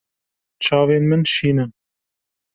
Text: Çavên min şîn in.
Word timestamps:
Çavên 0.63 1.03
min 1.09 1.23
şîn 1.33 1.57
in. 1.63 1.71